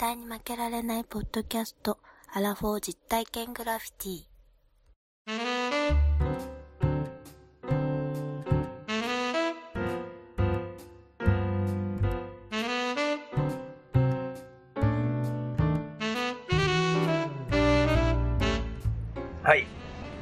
[0.00, 1.98] 対に負けられないポッドキャスト、
[2.32, 4.22] アラフォー実体験グラフィティ。
[19.42, 19.66] はい。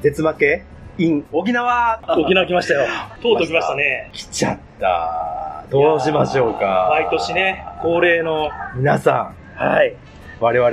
[0.01, 0.65] 絶負け
[0.97, 2.85] ？in 沖縄沖縄来ましたよ。
[3.21, 4.09] とうとう来ましたね。
[4.11, 5.63] 来ちゃった。
[5.71, 6.89] どうしましょうか。
[6.91, 8.49] 毎年ね、恒例の。
[8.75, 9.91] 皆さはい。
[9.91, 9.95] ん、
[10.39, 10.71] 我々、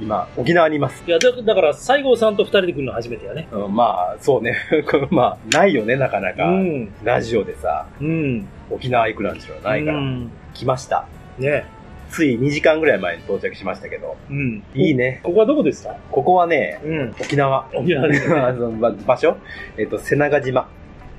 [0.00, 1.02] 今、沖縄にいます。
[1.06, 3.46] いや、だだから、西郷さんと二人で来るの初めてやね。
[3.52, 4.56] うんまあ、そうね。
[5.10, 6.44] まあ、ないよね、なかなか。
[6.44, 6.88] うん。
[7.04, 8.48] ラジオでさ、うん。
[8.70, 11.06] 沖縄行くなんていうのはないから、うん来ました。
[11.38, 11.64] ね
[12.10, 14.64] つい2時間ぐらい前に到着しましたけど、うん。
[14.74, 15.20] いいね。
[15.22, 15.94] ここはどこですか？
[16.10, 17.14] ここはね、うん。
[17.20, 17.66] 沖縄。
[17.72, 18.34] 沖縄ですね
[19.06, 19.36] 場所？
[19.78, 20.68] えっと、瀬長島。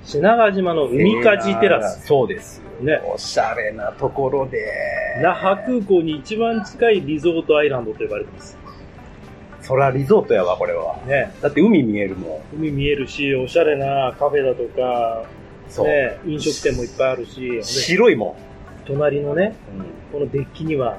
[0.04, 2.06] 品川島の海かじテラス。
[2.06, 2.62] そうです。
[2.82, 4.66] ねおしゃれなところで。
[5.22, 8.58] 那覇空港に一番近いリゾートアイランドと呼ばれてます。
[9.62, 10.98] そらリゾートやわ、これは。
[11.06, 12.58] ねだって海見えるもん。
[12.58, 15.26] 海見えるし、おしゃれなカフェだとか、
[15.70, 15.88] そう。
[15.88, 18.36] ね飲食店もいっぱいあるし、で白いも
[18.86, 19.54] 隣のね、ん。
[20.12, 20.98] このデッキには、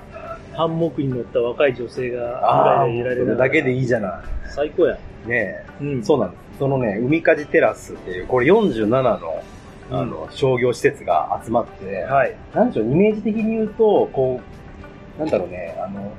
[0.54, 4.22] ハンモックに乗った若い女性がああ、ゆらゆられそれだけでいいじゃな
[4.54, 4.96] 最高や。
[5.26, 5.28] い。
[5.28, 6.02] ねうんえ。
[6.02, 6.51] そうなんです。
[6.62, 9.42] そのね、海かじテラスっていう、これ47の、
[9.90, 12.36] あの、商業施設が集まって、はい。
[12.54, 14.40] なんでしょう、イメージ的に言うと、こ
[15.16, 16.12] う、なんだろうね、あの、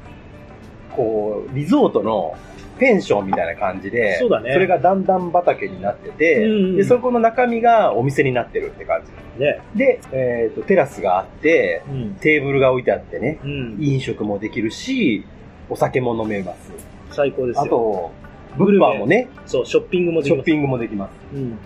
[0.98, 2.36] こう、リゾートの
[2.78, 9.02] ペンションみたいな感じで、そうだねれが段々畑になってて、うんうんで、そこの中身がお店になってるって感
[9.38, 9.42] じ。
[9.42, 9.62] ね。
[9.74, 12.16] で、えっ、と、テラスがあって、うん。
[12.16, 13.78] テーブルが置いてあってね、うん。
[13.80, 15.24] 飲食もできるし、
[15.70, 16.70] お酒も飲めます。
[17.12, 17.62] 最高ですよ。
[17.64, 18.23] あと、
[18.58, 20.46] 物販もね、そう、ショッピングもできます。
[20.46, 21.12] ショッピングもできます。
[21.34, 21.58] うん。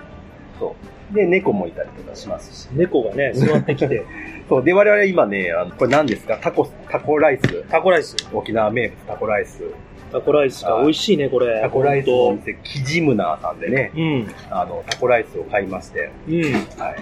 [0.59, 0.75] そ
[1.11, 1.16] う。
[1.16, 2.69] で、猫もいたりとかしますし。
[2.73, 4.05] 猫がね、座ってきて、
[4.49, 4.64] そう。
[4.64, 6.37] で、我々今ね、あのこれ何ですか？
[6.42, 7.64] タコ、タコライス。
[7.70, 8.15] タコライス。
[8.33, 9.64] 沖縄名物タコライス。
[10.11, 10.73] タコライスか。
[10.75, 11.59] はい美味しいね、これ。
[11.61, 14.27] タコライスのお店、キジムナーさんでね、うん。
[14.49, 16.42] あの、タコライスを買いまして、うん。
[16.43, 16.95] は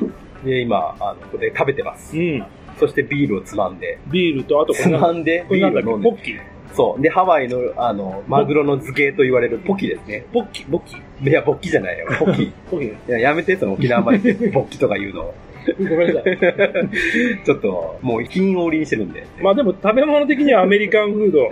[0.44, 0.46] い。
[0.48, 2.22] で、今、あの、ここで食べてますう。
[2.22, 2.44] ん。
[2.80, 5.84] そしてビールをつまんで、ビールと、あとこつれなんまんでビこれなんだっけ？
[5.84, 6.10] ールを飲んで。
[6.12, 6.40] ポッキー。
[6.76, 7.02] そう。
[7.02, 10.26] で、ハワイの、あの、マグロの漬けと言われるポキですね。
[10.34, 10.64] ポッキ？
[10.64, 10.96] ー、ポッキ？
[11.24, 11.30] ー。
[11.30, 12.08] いや、ボッキじゃないよ。
[12.20, 12.44] ポキ？
[12.44, 13.12] いポッキー。
[13.12, 15.34] や、やめて、その沖縄までボッキとか言うの。
[15.80, 16.38] ごめんなさい。
[17.46, 19.26] ちょっと、もう金折りにしてるんで。
[19.42, 21.50] まあでも食べ物的にはアメリカンフード、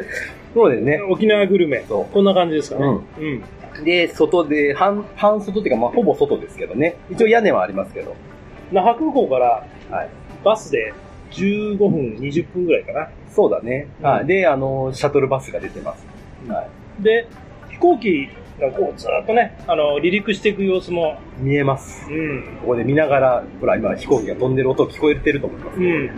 [0.54, 1.02] そうですね。
[1.10, 1.84] 沖縄グルメ。
[1.88, 2.86] そうこんな感じですかね。
[2.86, 3.44] うん
[3.78, 3.84] うん。
[3.84, 6.96] で、外で、半、半外っていうか、まあ、ほぼ外ですけどね。
[7.10, 8.14] 一応屋根はありますけど。
[8.72, 10.10] 那覇空港からはい。
[10.44, 10.94] バスで
[11.32, 13.10] 15分、20分ぐらいかな。
[13.34, 13.88] そうだね。
[14.00, 14.26] うんはい。
[14.26, 16.06] で、あの、シャトルバスが出てます。
[16.48, 16.68] は
[17.00, 17.28] で、
[17.72, 18.30] 飛行機
[18.62, 21.44] がこうずっとね、あの、離陸していく様子も、い。
[21.44, 22.08] 見えます。
[22.10, 22.44] うん。
[22.62, 25.80] ここで見ながら、ほら、今飛行機が飛んでる音聞こえてると思います。
[25.80, 26.12] うん。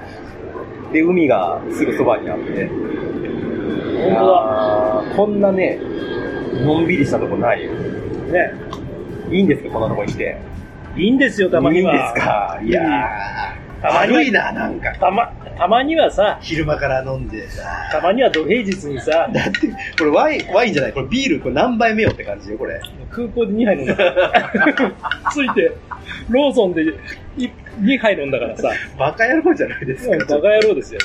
[0.92, 2.68] で、海がすぐそばにあって。
[2.68, 5.16] 本当だ。
[5.16, 5.80] こんなね、
[6.66, 7.72] のんびりしたとこないよ。
[7.72, 8.52] ね。
[9.32, 10.38] いいんですかこんなとこに来て。
[10.97, 11.94] いいんですよ、たまには。
[11.94, 12.59] いいんですか？
[12.64, 12.82] いや
[13.81, 14.94] 悪いな、なんか。
[14.96, 15.28] たま、
[15.58, 17.63] たまにはさ、昼間から飲んでさ。
[17.91, 22.80] たまには土平日にさ、だって、これワイン、ワインじゃない、これビール、これ何杯目よって感じよ、これ。
[23.12, 24.91] 空港で2杯飲んだから。
[25.31, 25.72] ついて、
[26.30, 26.84] ローソンで
[27.81, 30.18] 2杯飲んだからさ、バカ野郎じゃないですか。
[30.18, 31.00] バカ野郎ですよ。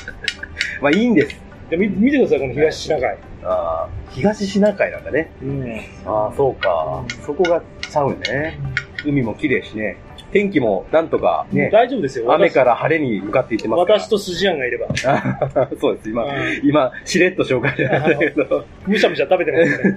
[0.80, 1.40] まあいいんです。
[1.70, 3.16] で見見てください、この東シナ海。
[3.44, 5.30] あー東シナ海なんだね。
[5.42, 5.80] うん。
[6.04, 7.04] ああ、そうか。
[7.24, 8.58] そこがちゃうね。
[9.04, 9.96] 海も綺麗しね。
[10.32, 12.32] 天気もなんとかね、大丈夫ですよ。
[12.32, 14.00] 雨から晴れに向かっていってますから。
[14.00, 14.86] 私と筋アンがいれば。
[15.06, 18.64] あそうです、今、うん今、しれっと紹介しましたけど。
[18.86, 19.96] むしゃむしゃ食べてますね。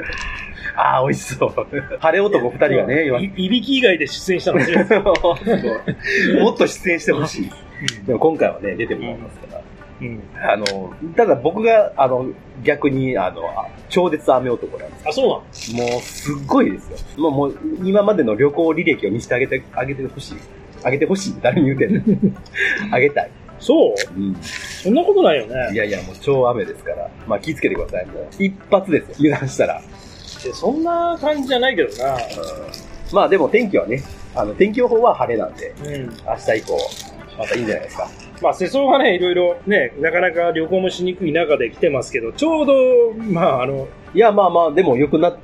[0.76, 1.66] ああ、美味しそう。
[2.00, 4.58] 晴れ男二人がね、今いいびき以外で出演したの
[6.42, 7.50] もっと出演してほしい。
[8.06, 9.63] でも今回はね、出てもらいますから。
[10.06, 10.22] うん。
[10.50, 12.26] あの、ただ僕が、あの、
[12.62, 15.08] 逆に、あの、あ超絶雨男なんです。
[15.08, 15.90] あ、そうなの？
[15.92, 17.20] もう、すっごいですよ。
[17.22, 20.34] もう、もう、今までの旅行履歴を見せてあげて、あげてほしい。
[20.82, 21.34] あげてほしい。
[21.42, 22.02] 誰に言うてんの？
[22.92, 23.30] あげたい。
[23.60, 23.94] そう？
[24.16, 24.36] うん。
[24.42, 25.54] そんなことないよね。
[25.72, 27.08] いやいや、もう超雨ですから。
[27.26, 28.06] まあ気ぃつけてください。
[28.06, 29.14] もう、一発ですよ。
[29.20, 29.82] 油断したら。
[30.52, 32.14] そんな感じじゃないけどな。
[32.14, 32.20] うん
[33.12, 34.02] まあでも天気はね、
[34.34, 36.10] あの、天気予報は晴れなんで、うん。
[36.26, 36.78] 明日以降、
[37.38, 38.10] またいいんじゃないですか。
[38.42, 42.74] まあ、世相がね、いろいろね、なかなか旅行もしにくい中で来てますけど、ちょうど、
[43.30, 45.40] まあ、あの、いや、まあまあ、でも良くなって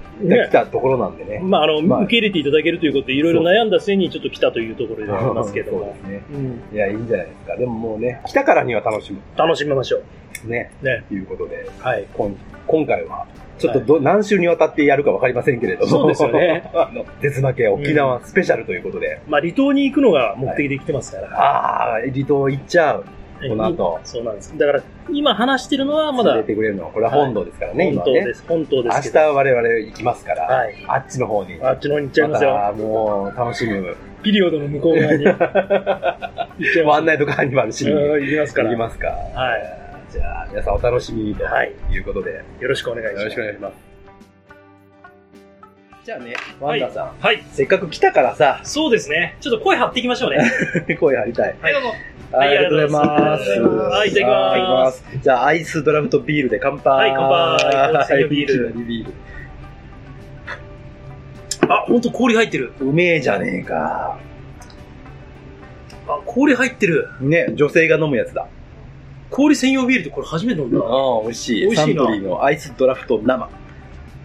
[0.48, 1.40] きたところなんでね。
[1.42, 5.94] まあ、あの、まあ受け入れていただけるということで、いろいろ悩んだ末にちょっと来たというところでありますけどそうもで。
[6.00, 6.22] すね。
[6.32, 6.62] うん。
[6.72, 7.56] いや、いいんじゃないですか。
[7.56, 9.20] でももうね、来たからには楽しむ。
[9.36, 9.98] 楽しみましょ
[10.46, 10.48] う。
[10.48, 10.70] ね。
[10.82, 11.04] ね。
[11.08, 12.06] ということで、はい。
[12.14, 12.36] 今
[12.66, 13.26] 今回は、
[13.60, 15.86] ちょっとど、何週にわたってやるかわかりませんけれども。
[15.86, 16.70] そうですよね。
[16.74, 19.20] あの、絶負け沖縄スペシャルということで。
[19.28, 21.28] まあ、離島に行くのが目的で来てますから。
[21.38, 23.04] ああ、離島行っちゃう。
[23.48, 24.56] この後いそうなんです。
[24.58, 28.20] だから、今話してるのはまだ出てくれるのは、これは本堂ですからね、本今ね。
[28.20, 28.44] 当です。
[28.46, 29.24] 本当で明すけど。
[29.24, 31.58] 日我々行きますから、はいあっちの方に。
[31.62, 32.50] あっちの方に行っちゃいますよ。
[32.52, 33.96] またもう楽しむ。
[34.22, 36.18] ピリオドの向こう側に 行っちゃいま
[36.60, 36.80] す。
[36.82, 38.68] ワンナイトカーニバルしにうん行きますから。
[38.68, 39.08] 行きますか。
[39.08, 39.79] はい。
[40.10, 43.24] じゃあ、皆さんお楽しみにとはいいうことで、よよろしくお願いします。
[43.26, 43.74] ろしくお願いします。
[46.04, 47.44] じゃあね、ワンダさん、はい。
[47.52, 49.36] せっかく来たからさ、そうですね。
[49.40, 50.50] ちょっと声張っていきましょうね。
[50.98, 51.56] 声張りたい。
[51.60, 51.88] はい、どうも。
[52.32, 53.50] はいありがとうございます。
[53.50, 54.26] はいいただ
[54.56, 55.04] きます。
[55.22, 56.92] じゃあ、アイスドラフトビールで乾杯。
[56.92, 59.12] はい乾杯はいビールビール。
[61.72, 62.72] あ、ほんと氷入ってる。
[62.80, 64.18] うめえじゃねえか。
[66.08, 67.08] あ、氷入ってる。
[67.20, 68.48] ね、女性が飲むやつだ。
[69.30, 70.80] 氷専用ビールってこれ初めて飲んだ。
[70.80, 71.60] ああ、美味しい。
[71.62, 73.48] 美味しいなサントリーのアイスドラフト生。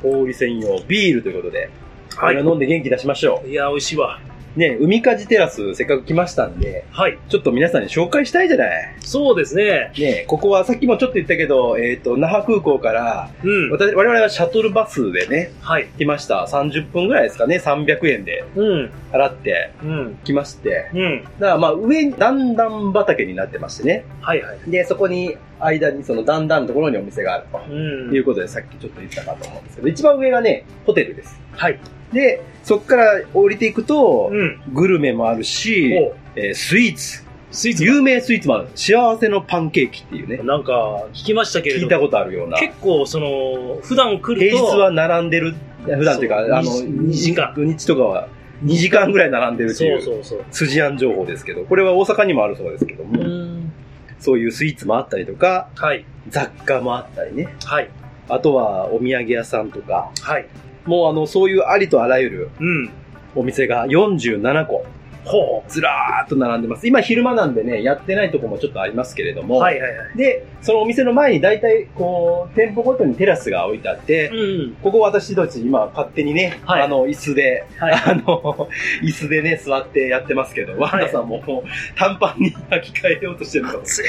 [0.02, 1.70] 氷専用ビールということで、
[2.18, 4.20] こはいれを飲んで元気出しましょいや、美味しいわ。
[4.56, 4.60] う。
[4.60, 7.18] ね、海かじテラスせっかく来ましたんで、はい。
[7.30, 8.96] ちょっと皆さんに紹介したいじゃない。
[9.02, 9.92] そうですね。
[9.98, 13.72] ね、ここはさっきもちょっと言ったけど、えっ、と、那覇空港から、うん。
[13.72, 15.88] 私我々はシャトルバスでね、はい。
[15.98, 16.46] 来ました。
[16.50, 18.92] 30分ぐらいですかね、300円でうん。
[19.12, 20.20] 払ってうん。
[20.24, 20.90] 来まして。
[20.94, 21.24] うん。
[21.24, 24.06] だからまあ上に段々畑になってましてね。
[24.22, 24.72] はいはい。
[24.72, 27.62] で、そこに間にその段々のところにお店があると。
[27.70, 27.74] う
[28.12, 31.40] んいうことでさっきちょっと言ったかと思うんですけど、一番上がね、ホテルです。
[31.52, 31.80] はい。
[32.14, 34.62] で、そこから降りていくと、うん。
[34.74, 37.24] グルメもあるし、おえースイーツ。
[37.52, 38.68] スイーツ有名スイーツもある。
[38.76, 40.38] 幸せのパンケーキっていうね。
[40.44, 42.60] なんか、聞きましたけれど聞いたことあるような。
[42.60, 45.56] 結構、その、普段来ると、平日は並んでる、
[45.86, 48.28] 普段というか、そうあの、2時間土日とかは
[48.64, 50.44] 2時間ぐらい並んでるってそいううそうそう。
[50.50, 53.72] 筋案情報ですけど、これは大阪にもあるそうですけども、ん。
[54.20, 56.06] そういうスイーツもあったりとか、はい。
[56.30, 57.54] 雑貨もあったりね。
[57.64, 57.90] はい。
[58.28, 60.48] あとはお土産屋さんとか、はい。
[60.86, 62.90] もうあの、そういうありとあらゆるうん。
[63.36, 64.86] お店が47個、
[65.26, 66.88] ほずらーっと並んでます。
[66.88, 69.44] 今昼間なんでね、やってないとこもちょっとありますけれどう。
[69.44, 70.18] も、はいはいはい。
[70.18, 74.76] で、そのお店の前に大体、こう、店舗ごとにテラスが置いてあって、うん。
[74.84, 78.70] ここ私たち今勝手にね、はいあの、椅子で、はいあの、
[79.04, 84.06] 椅子でね、座ってやってますけど、ワンダさんももう短パンに履き替えようとしてるの熱い。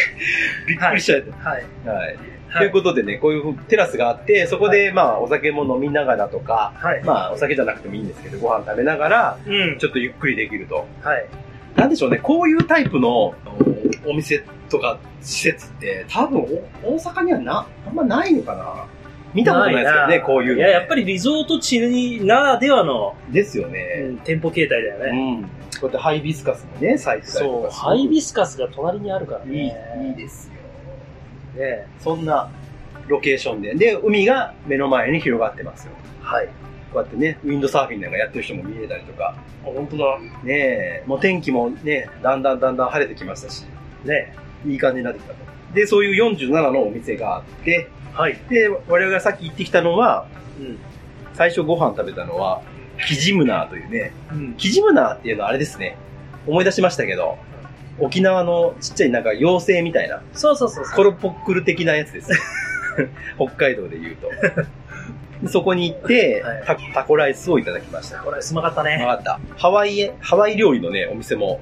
[0.69, 1.31] びっくりしちゃって。
[1.31, 1.43] はい。
[1.55, 1.64] はい。
[1.84, 7.05] とはいいうことでね、こういうテラスがあって、そこでまあお酒も飲みながらとか、はい。
[7.05, 9.79] まあお酒じゃなくてもいいんですけど、ご飯食べながら、うん。
[9.79, 10.87] ちょっとゆっくりできると。
[11.03, 11.27] はい。
[11.77, 13.35] なんでしょうね、こういうタイプの
[14.07, 16.41] お店とか施設って、多分
[16.83, 18.87] お大阪にはな、あんまないのかな
[19.35, 21.79] 見たことないですよね、こういうの、いや、やっぱりリゾート地
[22.25, 24.09] ならではの、ですようね。
[24.15, 25.37] ん店舗形態だようね。
[25.41, 25.43] ん。
[25.43, 25.49] こ
[25.83, 27.75] うやってハイビスカスもね、咲いてたりとそう、か。
[27.75, 29.77] ハイビスカスが隣にあるからいい、ね。
[30.03, 30.51] いいです
[31.56, 31.67] よ。
[31.67, 32.50] ねそんな
[33.08, 33.75] ロケーションで。
[33.75, 35.93] で、海が目の前に広がってますよ。
[36.20, 36.47] はい。
[36.93, 39.35] こうやってね、ウィンドサーフィンなんかやってる人も見えたりとか。
[39.64, 40.19] あ、本当だ。
[40.43, 43.64] ねえ、もう天気もね、だんだんだんだん晴れてきましたし、
[44.05, 44.35] ね
[44.67, 45.38] いい感じになってきたと。
[45.75, 48.38] で、そういう47のお店があって、はい。
[48.49, 50.26] で、我々がさっき行ってきたのは、
[50.59, 50.79] うん。
[51.35, 52.62] 最初ご飯食べたのは、
[53.06, 54.55] キジムナーというね、うん。
[54.55, 55.99] キジムナーっていうのはあれですね、
[56.47, 57.37] 思い出しましたけど、
[57.99, 60.95] 沖縄のちっちゃいなんか妖精みたいな、そうそうそうそう。
[60.95, 62.31] コロポックル的なやつです。
[63.37, 64.31] 北海道で言うと。
[65.43, 68.19] でそこに行って、はいタタコライスをいただきました。
[68.21, 69.05] これ、すまかったね。
[69.05, 69.41] わかった。
[69.57, 71.61] ハワイへ、ハワイ料理のね、お店も、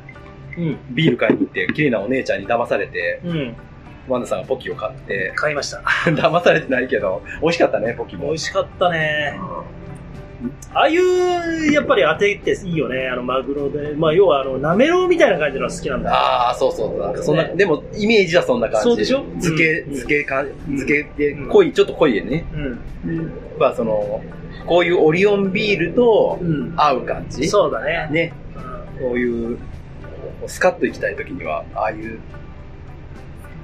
[0.57, 0.79] うん。
[0.91, 3.57] ビール買いに行って、綺麗なお姉ちゃんに騙されて、うん。
[4.07, 5.79] ワンダさんがポキを買って、買いました。
[6.11, 8.27] 騙されてないけど、美味しかったね、ポキも。
[8.29, 9.39] 美味しかったね。
[10.73, 13.09] ああいう、やっぱり当てっていいよね。
[13.09, 13.95] あの、マグロで。
[13.97, 16.17] まあ、要は、あの、なめろうみたいな感じのが好きなんだよ。
[16.17, 16.99] ああ、そうそう。
[16.99, 18.83] なんかそんな、ねでも、イメージはそんな感じ。
[18.85, 19.25] そうでしょ？
[19.41, 20.47] 漬け、うん漬けか、ん
[20.77, 22.45] 漬けでうん、濃い、ちょっと濃いでね。
[23.07, 23.33] うん。
[23.59, 24.23] まあ、その、
[24.67, 26.75] こういうオリオンビールとうん。
[26.77, 27.47] 合う感じ。
[27.49, 28.09] そうだね。
[28.11, 28.33] ね。
[28.57, 28.75] うん
[29.09, 29.59] こういう、
[30.47, 32.21] スカッと行きたい時には、ああいう、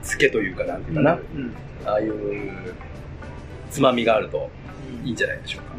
[0.03, 1.13] 漬けというか、なんていうかな。
[1.13, 1.55] うん。
[1.87, 2.13] ああいう、
[3.71, 4.51] つまみがあると
[5.01, 5.75] うんいいんじゃないでしょうか。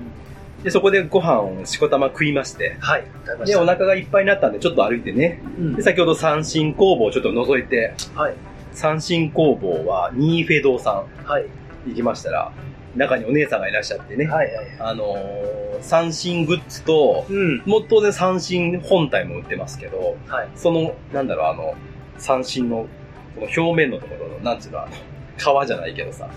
[0.64, 3.06] で、そこでご飯をしこたま食いまして、はい。
[3.46, 5.42] で、たお腹がいっぱいになったんで、ちょっと歩いてね。
[5.58, 8.36] うんで、先ほど三振工房をちょっと覗いて、はい。
[8.74, 11.44] 三振工房は、ニーフェ堂さはい。
[11.44, 12.52] ん行きましたら、
[12.96, 14.54] 中にお姉さんがいらっしゃってね、はい。
[14.54, 14.68] はい。
[14.80, 17.64] あのー、三振グッズと、うん。
[17.66, 20.50] もう当然三振本体も売ってますけど、はい。
[20.56, 21.76] その、なんだろう、あの、
[22.18, 22.88] 三振の、
[23.36, 26.30] この表面のところの、なんつうの、あの、皮じゃないけどさ、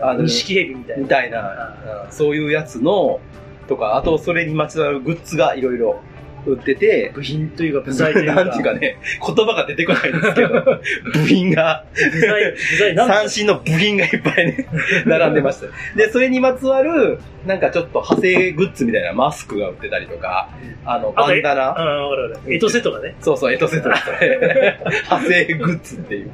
[0.00, 1.02] あの錦蛇みたいな。
[1.02, 3.20] みたいな、うんそういうやつの、
[3.66, 6.00] とか、あとそれにまつわるグッズがいろいろ
[6.46, 8.34] 売ってて、部品というか、部材というか。
[8.34, 10.48] なんていうかね、言葉が出てこないんですけど、
[11.12, 14.68] 部品が、部材、部材、なん三振の部品がいっぱいね、
[15.06, 15.68] 並んでました。
[15.96, 20.50] で、それにまつわる、なんかちょっと派生グッズみたいなマスクが売ってたりとか、
[20.84, 21.62] あの、バンダあナ。
[21.62, 22.54] あ、わかるわかる。
[22.54, 23.16] エトセトラね。
[23.20, 23.96] そうそう、エトセトラ。
[24.04, 26.30] 派生グッズっていう。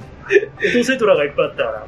[0.62, 1.86] エトセトラがいっぱいあったから。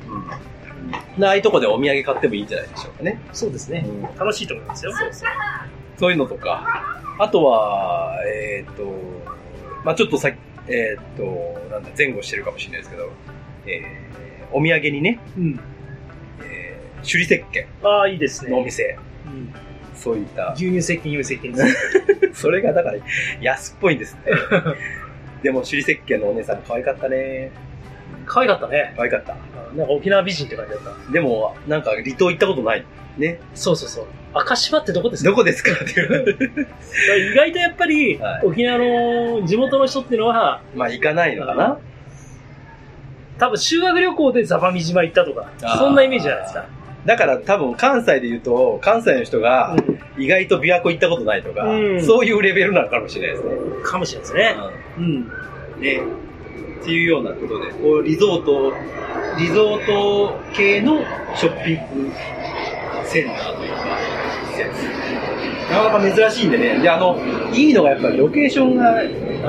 [1.21, 3.21] ああいうとこでお土産買ってもいいんじゃないでしょうかね。
[3.33, 3.87] そうですね。
[4.19, 4.93] 楽しいと思いますよ。
[4.93, 5.29] そうそう。
[5.99, 6.99] そういうのとか。
[7.19, 8.85] あとは、えっ、と、
[9.85, 10.31] まあちょっとさ
[10.69, 13.11] えっ、と、なんだ、前後してるかもしれないですけど、
[13.67, 15.61] えー、お土産にね、うん。
[16.43, 18.51] えー、首里石鹸ああ、いいですね。
[18.51, 19.53] のお店、うん
[19.95, 21.65] そういった、牛乳石鹸、乳石鹸で
[22.35, 22.35] す。
[22.43, 22.99] それがだから
[23.41, 24.21] 安っぽいんですね。
[25.45, 27.53] でも首里石鹸のお姉さん可愛かったね。
[28.27, 28.95] 可愛かったね。
[28.97, 29.35] 可愛かった。
[29.77, 31.13] なんか沖縄美人って感じだった。
[31.13, 32.85] でも、なんか離島行ったことない。
[33.19, 33.41] ね。
[33.55, 34.07] そうそうそう。
[34.35, 35.31] 赤島ってどこですか？
[35.31, 35.71] どこですか？
[35.73, 37.33] っていう。
[37.33, 41.79] 意外とやっぱり、はい沖縄の地元の人っていうのは、まあ行かないのかな？
[43.39, 46.67] 多分修学旅行でザバミ島行ったとかあー、そんなイメージじゃないですか。
[47.05, 49.75] だから多分関西で言うと、関西の人が
[50.17, 53.55] 意外と琵琶湖行ったことないとか、うんそういうレベルなのかもしれないですね。
[53.55, 54.57] うんかもしれないですね。
[54.99, 55.25] うん。
[55.81, 56.01] ね。
[56.83, 58.73] っていうようなことで、こうリゾート、
[59.39, 60.99] リゾート系の
[61.37, 62.13] ショッピング
[63.07, 63.99] センターというか、
[64.51, 65.03] 施設。
[65.71, 66.81] なかなか珍しいんでね。
[66.81, 67.17] で、あの、
[67.55, 69.01] いいのがやっぱりロケーションが、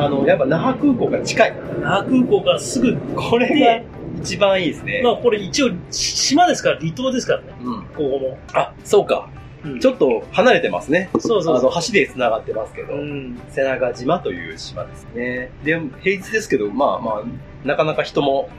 [0.06, 1.54] あの、やっぱ那覇空港が近い。
[1.82, 3.84] 那覇空港からすぐ、これが
[4.22, 5.02] 一番いいですね。
[5.04, 7.82] まあこれ一応島ですから、離島ですからね、うん。
[7.82, 8.38] ここも。
[8.54, 9.28] あ、そうか。
[9.66, 11.10] うんちょっと離れてますね。
[11.14, 12.94] あの、そうそうそ橋で繋がってますけど。
[12.94, 12.98] う。
[12.98, 13.40] うん。
[13.50, 15.52] 瀬長島という島ですね。
[15.64, 18.50] で、平日ですけど、まあまあ、なかなか人も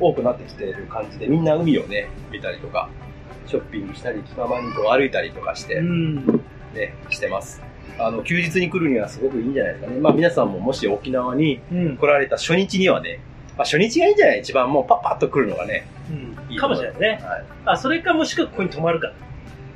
[0.00, 2.90] 多くなってきている感じで、みんな海をね、見たりとか、
[3.46, 6.26] ショッピングしたり、気ままにこう歩いたりとかして、うん。
[6.74, 7.62] ね、してます。
[7.98, 10.00] あの、休日に来るにはすごくいいんじゃないですかね。
[10.00, 11.96] まあ皆さんももし沖縄にうん。
[11.96, 13.20] 来られた初日にはね、
[13.56, 14.40] まあ初日がいいんじゃない？
[14.40, 15.86] 一番もうパッパッと来るのがね。
[16.50, 16.56] うん。
[16.56, 17.26] かもしれないですね。
[17.26, 17.44] はい。
[17.66, 19.12] あ、それかもしくはここに泊まるか。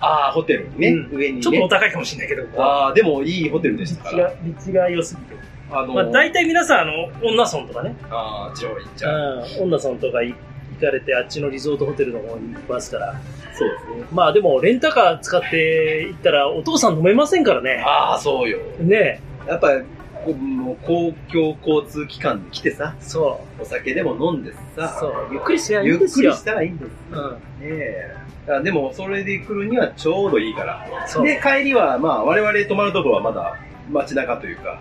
[0.00, 1.42] ああ、ホテルにね、うん上にね。
[1.42, 5.36] ちょっとお高いかもしれないけど、ああ、でもいいホテルでしたから。、立地が良すぎて。
[5.70, 9.44] あのまあ大体皆さん、あの、女村とかね、ああ、上位行っちゃう。
[9.58, 10.34] うん、女村とか行
[10.80, 13.20] 行かれて、あっちのリゾートホテルの方に行きますから。
[13.52, 14.06] そうですね。
[14.12, 17.82] まあでも、レンタカー使って行ったら、お父さん飲めませんからね。
[17.84, 18.58] ああ、そうよ。
[18.78, 19.82] ねやっぱり、
[20.24, 24.54] 公共交通機関で来てさ、そお酒でも飲んでう。
[24.76, 25.12] さ、そう。
[25.32, 26.30] ゆっくりすりゃいいゆっんですよ。
[26.30, 26.90] くりしたらいいんです。
[27.10, 27.32] うん。
[27.34, 28.16] ねえ。
[28.48, 30.86] あでも、それで来るにはちょうどいいから。
[31.22, 33.56] で、帰りは、まあ、我々泊まるところはまだ
[33.90, 34.80] 街中というか、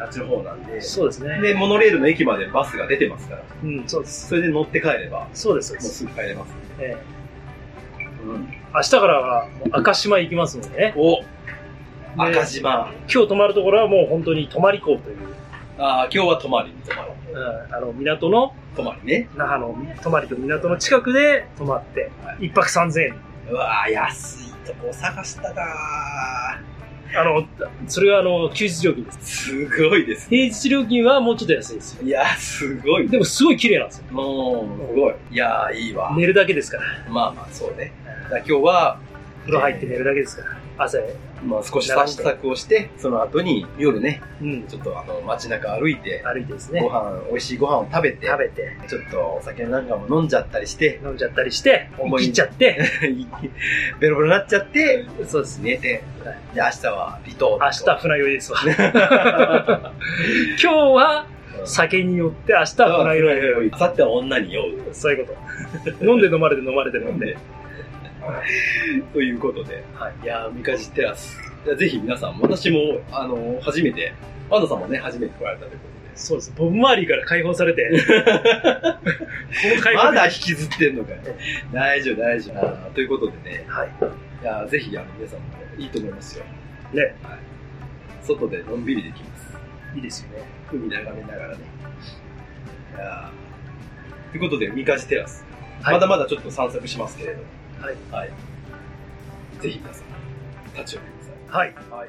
[0.00, 1.40] あっちの方なんで、そうですね。
[1.40, 4.28] で、モノレールの駅までバスが出てますから、うん、そうです。
[4.28, 5.88] それで乗って帰れば、もそうです、そうす。
[5.90, 6.54] すぐ帰れます。
[6.80, 7.22] ええ
[8.24, 8.48] うん。
[8.74, 10.94] 明日からは赤島行きますのでね。
[10.96, 11.22] お
[12.16, 12.92] 赤島。
[13.12, 15.18] 今日泊まるところはもう本当に泊まり港という、
[15.78, 17.12] ああ、今日は泊まりに泊まる。
[17.32, 19.28] うん、あの、港の、泊まりね。
[19.36, 22.10] 那覇の泊まりと港の近くで泊まって、
[22.40, 23.14] 一泊三千円。
[23.50, 25.62] うわー安いとこ探したな
[27.14, 27.46] あの、
[27.88, 29.52] それがあの、休日料金です。
[29.52, 30.48] ーすごいですね。
[30.48, 32.06] 平日料金はもうちょっと安いですよ。
[32.06, 33.08] いや、すごい。
[33.08, 34.04] でもすごい綺麗なんですよ。
[34.10, 35.14] もう、すごい。
[35.30, 36.14] いやー、いいわ。
[36.16, 36.84] 寝るだけですから。
[37.10, 37.92] まあまあ、そうね。
[38.24, 38.98] だから今日は、
[39.40, 40.61] 風呂入って寝るだけですから。
[40.78, 41.14] 朝へ。
[41.44, 44.66] まあ少し散策をして、その後に夜ね、うん。
[44.66, 46.88] ちょっとあの街中歩いて、歩いてですねご。
[46.88, 52.78] 飯、美味しいご飯を食べて、食べて、ちょっとお酒なんかも飲んじゃったりして、飲んじゃったりして、思い切っちゃって、
[54.00, 55.72] ベロベロになっちゃって、そうですね。
[55.72, 56.02] 寝て、
[56.54, 57.58] で、明日は離島。
[57.60, 58.58] 明日船酔いですわ。
[58.66, 58.74] 今
[60.58, 61.26] 日は
[61.64, 63.70] 酒によって明日は船酔い。
[63.70, 64.94] 明後日は女に酔う。
[64.94, 66.04] そういうこと。
[66.04, 67.36] 飲んで飲まれて飲まれて飲んで。
[69.12, 71.36] ということで、はいいやー、三日月テラス。
[71.76, 74.12] ぜひ皆さんも、私も、あの、初めて、
[74.50, 76.52] ワンダさんもね、初めて来られたということで、そうです。
[76.56, 77.90] ボブ周りから解放されて。
[79.94, 81.18] まだ引きずってんのかよ。
[81.72, 82.90] 大丈夫、大丈夫。
[82.94, 83.88] ということでね、はい。
[84.42, 85.46] いやーぜひ、あの、皆さんも
[85.78, 86.44] いいと思いますよ。
[86.92, 87.02] ね。
[87.02, 87.10] はい。
[88.22, 89.56] 外でのんびりできます。
[89.94, 90.44] いいですよね。
[90.72, 91.64] 海眺めながらね。
[92.94, 95.44] いやーということで、三日月テラス。
[95.82, 97.42] はいまだまだちょっと散策しますけれど、
[97.82, 97.96] はい。
[98.12, 98.30] はい。
[99.60, 100.06] ぜひ皆さん、
[100.78, 101.66] 立ち寄ってください。
[101.66, 101.74] はい。
[101.90, 102.08] はい。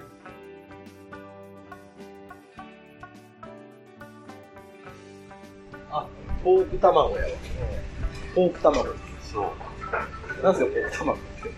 [5.91, 6.07] あ、
[6.43, 7.29] ポーク卵やわ。
[8.35, 8.85] ポーク卵。
[9.19, 10.43] そう。
[10.43, 11.51] なんすか、ポーク卵って。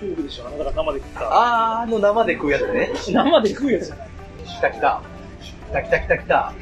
[0.00, 0.44] フークでしょ。
[0.44, 1.20] だから生で食った。
[1.22, 2.90] あー、あの生で食うやつね。
[3.12, 4.08] 生で食うやつじゃない。
[4.44, 5.02] 来た来た。
[5.40, 6.52] 来た来た来た来た。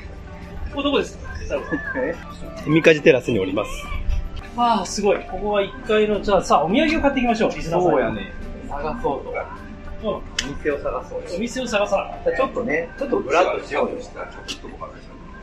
[0.68, 1.30] ここどこですか？
[2.66, 3.70] 三日寺テラスにおります。
[4.56, 5.24] ああ、すごい。
[5.24, 7.50] ここは1階の、じゃあさあ、お土産を買っていきましょう。
[7.50, 8.32] リスナーさんにね。
[8.68, 9.58] 探そうとか。
[10.02, 10.08] うん。
[10.08, 10.22] お
[10.56, 13.96] 店を探そうお店を探さなちょっとね、ちょっとブラッとしようよ。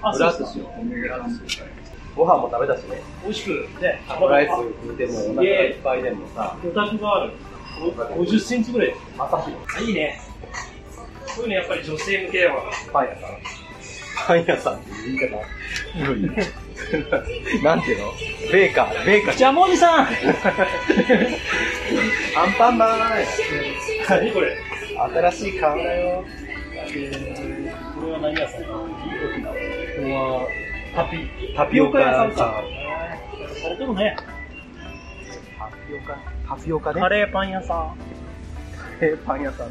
[0.01, 2.17] あ、ブラッとしよう。
[2.17, 3.01] ご飯も食べたしね。
[3.23, 7.33] 美味しく、ね、タコライス食うてもお腹いっぱいでもさ、お宅がある。
[7.79, 7.91] お
[8.23, 8.95] 50センチぐらい。
[9.19, 10.19] 朝日あいいね。
[11.35, 12.63] こういうのやっぱり女性向けだわ。
[12.91, 13.29] パン屋さん。
[14.27, 16.57] パン屋さんって言い方。
[17.63, 18.11] なんていうの？
[18.51, 19.35] ベーカー、ベーカー。
[19.35, 20.07] ジャムおじさん アン
[22.57, 22.99] パンマン
[24.09, 24.57] 何これ？
[24.97, 26.23] 新しい顔だよ。
[26.23, 26.29] こ
[28.05, 28.63] れは何屋さん？
[28.63, 28.69] こ
[29.99, 30.47] れは
[30.95, 32.63] タピ、タピオカ屋さんか。
[33.61, 34.15] されてるね。
[35.59, 36.17] タピオカ、
[36.55, 37.01] タピオカね。
[37.01, 37.97] カレーパン屋さん。
[38.99, 39.67] カレーパン屋さん。
[39.67, 39.69] あ、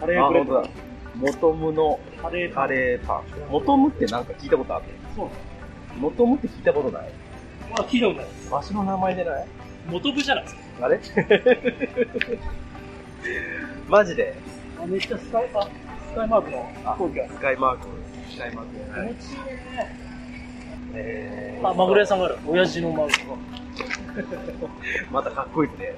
[0.00, 0.74] カレーブレッド本当だ。
[1.16, 2.68] モトムのカレーパン。
[2.68, 3.22] カレーパン。
[3.50, 4.84] モトムってなんか聞いたことある？
[5.16, 5.32] そうモ
[6.16, 7.08] トムって聞いたことない？
[7.70, 8.28] まあ、聞いたことない。
[8.50, 9.46] わしの名前でない？
[9.90, 10.44] 元部じゃない？
[10.44, 10.60] ですか。
[10.82, 11.00] あれ？
[13.88, 14.34] マジで？
[14.80, 15.68] あめっちゃスカイあ
[16.10, 17.28] スカイマークの飛行機が。
[17.28, 17.86] スカイマーク。
[18.30, 18.70] スカイマーク。
[18.76, 19.36] 気持ちいい
[19.76, 20.08] ね。
[20.94, 22.36] えあ、マグロ屋さんがある。
[22.46, 23.36] 親父のマグロ。
[25.12, 25.94] またかっこいいですね。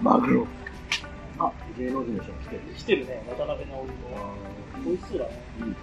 [0.00, 0.46] マグロ。
[1.38, 2.62] あ、芸能人の人も来てる。
[2.76, 3.94] 来てるね、渡辺直美の。
[4.84, 5.30] 美味しそうだね。
[5.58, 5.74] いいね。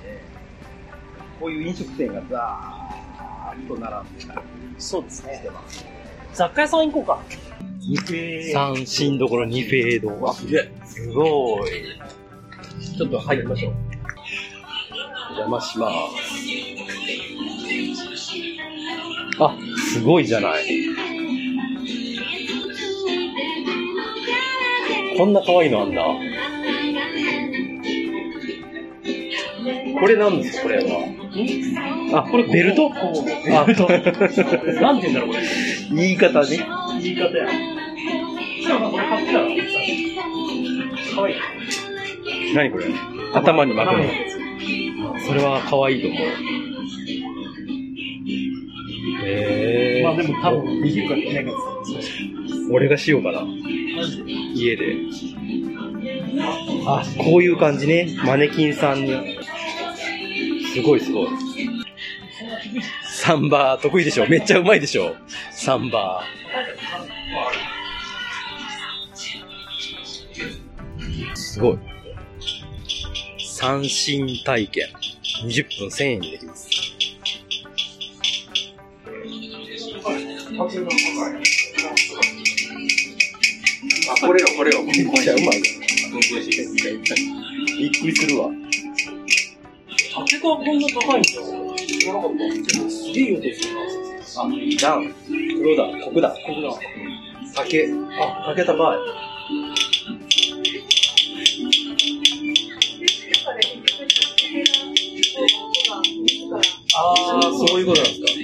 [1.39, 3.08] こういう飲食店がザー
[3.57, 4.39] ッと並んでたり
[4.77, 5.49] そうですねして。
[5.49, 5.85] ます。
[6.33, 7.19] 雑貨屋さん行こうか。
[7.87, 10.21] ニフェ三新どころニフェード。
[10.21, 10.71] わ、すげえ。
[10.85, 11.71] すごい。
[12.97, 13.73] ちょっと入りましょう。
[15.31, 15.95] お邪魔します。
[19.41, 19.57] あ、
[19.91, 20.65] すごいじゃない。
[25.17, 26.28] こんな可愛いのあんだ。
[29.99, 30.83] これなんですかこれは。
[32.13, 32.91] あ、これベルト？
[32.91, 33.87] あ、ベルト
[34.81, 35.41] なんて言うんだろう、これ。
[35.91, 36.47] 言い方ね。
[37.01, 37.47] 言い方や。
[38.61, 39.45] しかもこれ買ってたら、
[41.15, 41.35] かわいい。
[42.55, 42.85] 何これ
[43.33, 44.09] 頭に巻くのや
[45.27, 46.19] それは可愛いと思う。
[49.21, 51.51] へえまあでも多分、できるかできないか
[52.71, 53.45] 俺がしようかな。
[54.55, 54.95] 家で。
[56.85, 58.07] あ、こういう感じね。
[58.25, 59.38] マネキンさんに。
[60.73, 61.27] すごいすごい。
[63.11, 64.27] サンバー得意でしょ？
[64.27, 65.15] めっちゃうまいでしょ？
[65.51, 71.35] サンバー。
[71.35, 71.77] すごい。
[73.39, 74.87] 三振体験。
[75.43, 76.69] 20分1000円にできます。
[84.11, 84.83] あ、これよ、これよ。
[84.83, 85.61] めっちゃうまい。
[87.77, 88.49] びっくりするわ。
[90.39, 91.27] 竹がこんな高いんだ。
[91.29, 92.27] 知らなか。
[92.27, 92.37] った。
[92.89, 93.81] すげえ音するな。
[94.37, 94.47] あ、
[94.79, 95.13] ダウン。
[95.57, 96.29] 黒だ、黒だ。
[96.29, 96.67] ここだ。
[97.55, 97.91] 竹。
[98.19, 98.97] あ、竹高い。
[106.95, 108.31] ああ、そういうことなんですか。
[108.31, 108.35] へ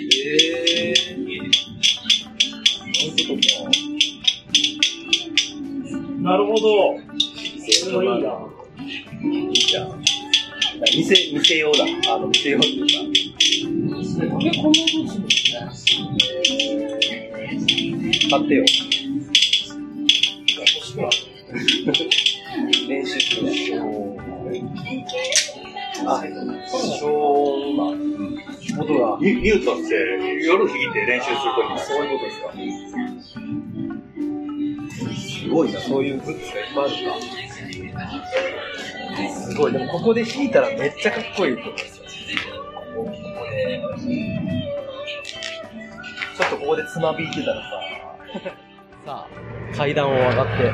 [0.89, 1.23] えー。
[2.93, 3.71] そういうことか。
[6.21, 6.59] なるほど。
[7.83, 8.29] それはいいな。
[9.23, 9.87] いいじゃあ、
[10.93, 11.85] 店、店用だ。
[12.13, 12.93] あの、店用っていうか。
[14.15, 15.25] 竹こんなですね。
[18.29, 18.65] 買ってよ。
[22.87, 23.51] 練習するわ。
[26.07, 26.23] あ、
[26.99, 27.87] そう、まあ、
[28.81, 29.17] 音が。
[29.19, 29.93] ミミュートって
[30.43, 32.51] 夜弾いて練習するときにそういうことですか。
[35.15, 36.95] すごいな、そういうグッズがいっぱいある
[37.91, 38.05] か。
[39.29, 42.05] すごい、でもここで弾いたらめっちゃかっこいいと思うんですよ。
[42.95, 43.11] ここここ
[43.51, 43.81] で。
[46.37, 47.61] ちょっとここでつまびいてたらさ。
[49.05, 49.27] さあ、
[49.75, 50.73] 階段を上がって、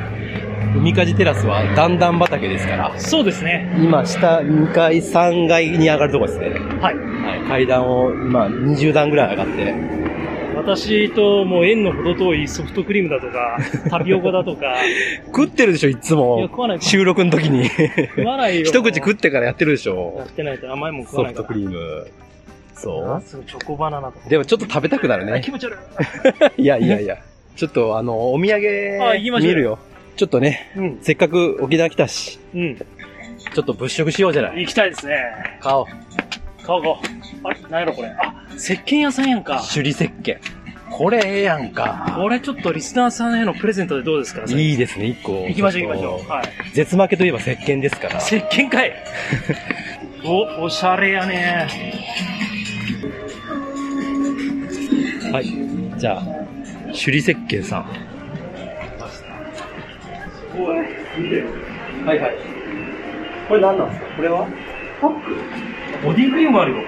[0.76, 3.70] 海かじテラスは段々畑ですから、そうですね。
[3.78, 6.50] 今下2階、3階に上がるとこですね。
[6.80, 6.96] はい。
[6.96, 10.01] はい、階段を今20段ぐらい上がって、
[10.62, 13.58] 私ともう縁の程遠いソフトクリームだとか、
[13.90, 14.76] タピオカだとか、
[15.28, 16.42] 食ってるでしょ、いついや、も。
[16.44, 16.82] 食わない。
[16.82, 17.68] 収録の時に。
[17.70, 18.66] 食わないよ。
[18.66, 20.32] 一口食ってからやってるでしやょっ。
[20.32, 21.48] てないと甘いもん食ソわないから。
[21.48, 22.08] フトクリーム。
[22.74, 24.26] そあすチョコバナナとか。
[24.26, 25.52] うでもちょっと食べたくなるねあ気。
[25.52, 25.78] 持ち悪
[26.58, 26.58] い。
[26.62, 27.18] いやいやいや。
[27.56, 28.62] ちょっとあの、お土産
[29.42, 29.78] 見るよ。
[30.16, 30.98] ちょっとね、うん。
[31.02, 32.76] せっかく沖縄来たし、うん。
[32.76, 34.62] ちょっと物色しようじゃない。
[34.62, 35.16] 行きたいですね。
[35.60, 35.86] 買おう。
[36.66, 36.98] 買おう買おう。
[37.44, 37.60] あれ？
[37.70, 38.10] 何やろこれ。
[38.10, 39.64] あ、石鹸屋さんやんか。
[39.74, 40.38] 首里石鹸。
[40.92, 42.14] これええやんか。
[42.18, 44.44] これちょっとリスナーさんへのプレゼントでどうですか？
[44.48, 45.46] いいですね、一個。
[45.48, 46.30] 行きましょう行きましょう。
[46.30, 46.48] はい。
[46.74, 48.18] 絶負けといえば石鹸ですから。
[48.18, 48.94] 石鹸かい
[50.26, 51.68] お、おしゃれやね。
[55.32, 55.46] はい。
[55.98, 56.24] じゃあ、
[56.88, 57.86] 首里石鹸さん。
[62.06, 62.36] はいはい。
[63.48, 64.08] これ何なんですか？
[64.18, 64.48] これは？
[65.00, 65.36] パック
[66.04, 66.80] ボディクリームもあるよ。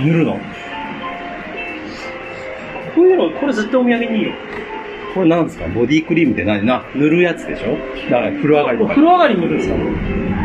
[0.00, 0.40] 塗るの？
[2.94, 4.32] こういうの、これ絶対お土産にいいよ。
[5.14, 5.68] これなんですか？
[5.68, 6.64] ボディクリームって何？
[6.64, 7.76] な、塗るやつでしょ？
[8.10, 9.02] だから風呂上がりとか風。
[9.06, 9.98] 呂上がりに塗るんですか風呂上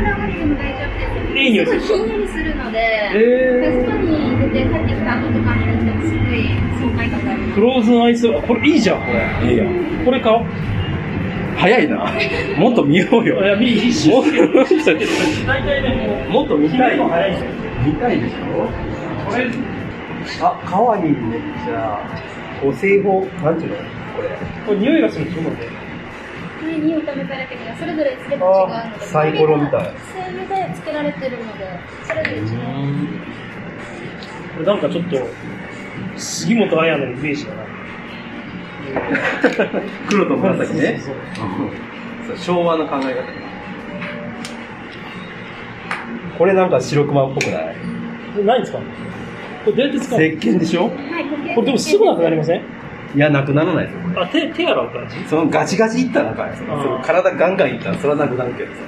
[0.04, 1.38] がりでも大丈夫です。
[1.38, 2.78] いい匂いするちょっとひんやりするので、
[3.16, 6.38] え外に出て帰ってきた後とかに塗ってもすごい
[6.82, 7.42] 爽快感がある。
[7.44, 9.52] フローズンアイス、あこれいいじゃん、これ。
[9.52, 9.64] いいや
[10.06, 10.46] これ買おう。
[11.60, 12.12] 早いな。
[12.58, 13.44] もっと見ようよ。
[13.44, 14.14] いや、見、一瞬。
[14.14, 14.32] もっと
[15.46, 16.98] 大体ね、もう、もっと見たい。
[17.86, 18.70] 見たいでしょ？
[19.30, 19.48] これ、
[20.42, 21.42] あ、かわいいね。
[21.66, 22.02] じゃあ、
[22.66, 23.78] お製法、なんていうの？
[24.16, 24.30] これ。
[24.66, 25.50] これ匂いがするんでしょ、こ
[26.80, 28.68] にお試されてるのがそれぞれつけて違うの
[29.00, 32.48] で、サイコロみたい精油でつけられてるので、それぞれ違う。
[34.56, 35.18] これなんかちょっと、
[36.18, 37.69] 杉本彩のイメージだな。
[40.10, 41.00] 黒と紫ね。
[41.00, 41.16] そう
[42.28, 43.24] そうそう昭和の考え方。
[46.38, 47.76] これなんか白熊っぽくない？
[48.34, 48.80] これ何ですか？
[49.66, 50.84] これどうやって使うの石鹸でしょ？
[50.84, 50.94] はい、
[51.56, 52.62] これでもすぐなくなりません？
[53.16, 54.22] いや、なくならないですよ。
[54.22, 55.16] あ、手、手洗う感じ？
[55.28, 56.48] そのガチガチいったらなか
[57.04, 58.82] 体ガンガンいったらそれはなくなるけどさ。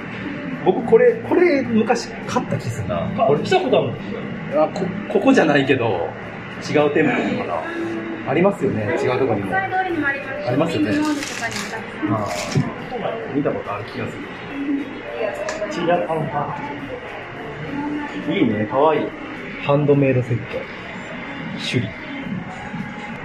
[0.64, 3.04] 僕これ、これ昔買った気するな。
[3.18, 3.88] あ、これ来たことある
[4.54, 4.62] の？
[4.64, 6.08] あこ、ここじゃないけど、
[6.70, 7.54] 違う店舗かな。
[8.28, 9.56] ありますよね、違うところにも。
[9.56, 9.66] あ
[10.50, 10.90] りますよね
[12.10, 14.22] あー見たことある気がする。
[15.84, 16.56] 違う、あの、あ
[18.30, 19.08] いいね、かわいい。
[19.64, 20.42] ハンドメイドセット。
[21.58, 21.88] 首里。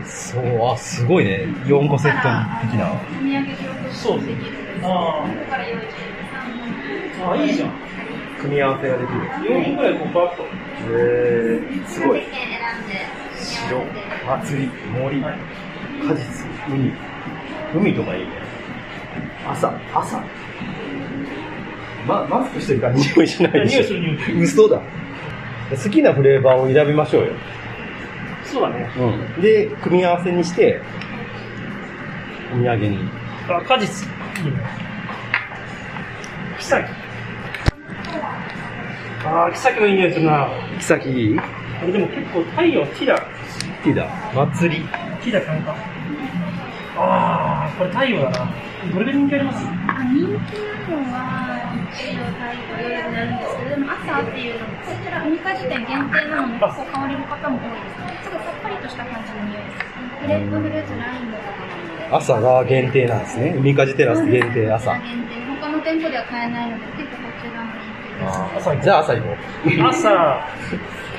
[0.05, 1.45] そう、あ、すごいね。
[1.65, 2.27] 4個セット
[2.71, 2.91] 的な。
[2.93, 4.83] お土産用としてです。
[4.83, 5.93] あここから用意して
[7.25, 7.71] あ、いいじゃん。
[8.39, 9.19] 組み合わせができる。
[9.19, 10.43] 4本くらいこうバッと。
[10.43, 12.21] へー、すごい。
[12.21, 12.31] 選ん
[12.87, 13.81] で、白、
[14.43, 15.29] 祭り、森、果
[16.15, 16.93] 実、海。
[17.73, 18.29] 海とかいいね。
[19.47, 20.21] 朝、朝。
[22.05, 23.79] ま、マスクしてるから匂いしないでしょ。
[23.79, 24.41] 匂いする匂いする。
[24.41, 24.81] 嘘だ。
[25.83, 27.33] 好きなフレーバーを選びましょうよ。
[28.45, 28.89] そうだね。
[28.97, 29.41] うん。
[29.41, 30.81] で、組み合わせにして、
[32.53, 32.97] お土産に。
[33.49, 34.07] あ、果実。
[34.43, 34.57] いいね。
[36.59, 36.89] キサキ。
[39.25, 40.49] ああ、キサキのいい匂いするな。
[40.77, 41.35] 木崎いい
[41.79, 43.21] これでも結構太陽、ティダ、
[43.83, 44.07] ティダ。
[44.33, 44.83] 祭り。
[45.23, 45.75] ティダ買うか。
[46.97, 48.51] ああ、これ太陽だな。
[48.93, 58.17] どれぐらい人気ありますあ人気なのは、日曜、太陽、夜になんですけど、でも朝っていうのも、こちら、海果樹店限定なので、結構買われる方も多いですね。
[58.23, 59.97] すごいさっぱりとした感じの匂いです。
[60.21, 62.15] グレープフルーツ、ライムとかなので。
[62.17, 63.53] 朝が限定なんですね。
[63.57, 64.93] 海かじテラス限定朝。
[64.93, 65.37] 限定。
[65.59, 68.69] 他の店舗では買えないので、結構こちらも人気です。
[68.69, 69.83] 朝じゃあ朝行こう。
[69.89, 70.47] 朝、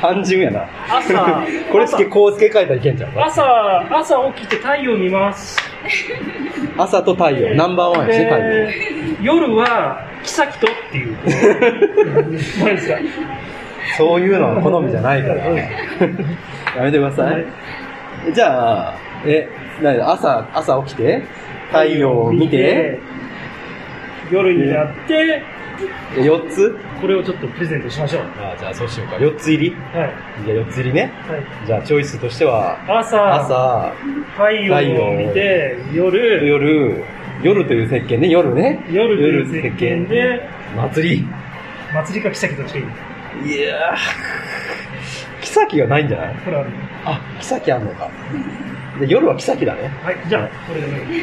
[0.01, 0.67] 単純やな。
[0.89, 3.11] 朝 これつけ、こう付け替えたらいけんじゃん。
[3.21, 5.59] 朝、朝起きて太陽見ます。
[6.79, 7.55] 朝と太陽。
[7.55, 8.41] ナンバーワンやし、太陽。
[8.41, 8.75] で、
[9.23, 11.17] 夜は、キサキとっていう。
[12.15, 12.99] 何ですか
[13.97, 15.45] そういうのは好みじゃないから。
[15.49, 15.65] や
[16.83, 17.45] めてください。
[18.33, 19.49] じゃあ、え、
[19.83, 21.23] なに朝、朝起きて、
[21.71, 23.01] 太陽を見て、、
[24.31, 25.43] 夜になって、
[26.15, 26.77] 4つ？
[27.01, 28.23] これをちょっとプレゼントしましょう。
[28.39, 29.17] あじゃあそうしようか。
[29.17, 29.77] 4つ入り？
[29.95, 30.13] はい。
[30.45, 31.13] じゃあ4つ入りね。
[31.29, 33.93] はい、じゃあチョイスとしては、朝、朝、
[34.37, 37.05] 太陽を見て、夜、夜、
[37.43, 38.85] 夜という石鹸ね、夜ね。
[38.91, 41.27] 夜という石鹸で、祭り。
[41.95, 43.59] 祭りかキサキとしていい。
[43.59, 43.97] いやー、
[45.41, 46.35] キサキがないんじゃない？
[46.45, 46.71] これある。
[47.05, 48.11] あ、キサキあんのか。
[48.99, 49.89] で夜はキサキだね。
[50.03, 51.23] はい、じゃあ、これでもいい。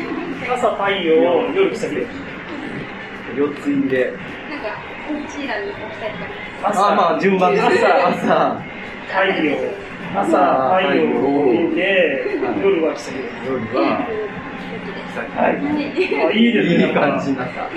[0.50, 2.08] 朝太陽、夜キサキで。
[3.36, 4.14] 4つ入りで。
[5.06, 6.70] なんか、こちらに置きたいとか。
[6.70, 7.62] 朝、あ、まあ順番で。
[7.62, 7.74] 朝、
[8.08, 8.64] 朝、
[9.08, 9.58] 太陽、
[10.16, 13.24] 朝、太陽を見て、夜はキサキで。
[13.46, 14.08] 夜は、
[15.16, 15.56] はい。
[16.28, 16.88] あ、いいですね。
[16.88, 17.70] いい感じになった。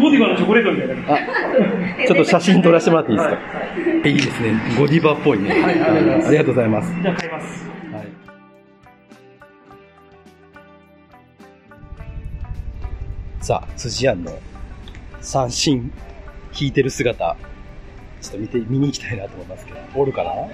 [0.00, 1.14] ゴディバのチョコレートみたいな。
[1.14, 3.40] あ、ちょっと写真撮らせてもらっていいですか、は
[4.06, 4.52] いい、いですね。
[4.78, 5.50] ゴディバっぽいね。
[5.50, 6.94] はいありがとうございますありがとうございます。
[7.02, 7.70] じゃあ買います。
[7.92, 8.06] はい。
[13.40, 14.32] さあ、辻庵の
[15.20, 15.92] 三振
[16.58, 17.36] 弾いてる姿、
[18.22, 20.30] ちょっと見て、見に行きたいなと思いますけど、おるかな？
[20.30, 20.50] こ